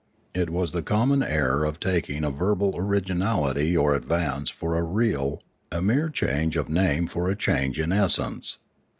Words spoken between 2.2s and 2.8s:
a verbal